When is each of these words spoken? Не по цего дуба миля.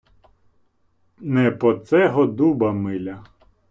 Не 1.35 1.45
по 1.51 1.75
цего 1.85 2.27
дуба 2.41 2.77
миля. 2.83 3.23